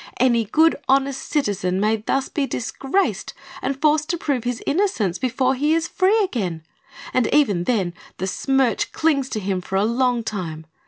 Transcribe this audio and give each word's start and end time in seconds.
Any 0.19 0.45
good, 0.45 0.75
honest 0.89 1.21
citizen 1.29 1.79
may 1.79 1.95
be 1.97 2.03
thus 2.07 2.27
disgraced 2.27 3.35
and 3.61 3.79
forced 3.79 4.09
to 4.09 4.17
prove 4.17 4.45
his 4.45 4.63
innocence 4.65 5.19
before 5.19 5.53
he 5.53 5.75
is 5.75 5.87
free 5.87 6.23
again; 6.23 6.63
and 7.13 7.27
even 7.31 7.65
then 7.65 7.93
the 8.17 8.25
smirch 8.25 8.91
clings 8.93 9.29
to 9.29 9.39
him 9.39 9.61
for 9.61 9.75
a 9.75 9.85
long 9.85 10.23
time. 10.23 10.65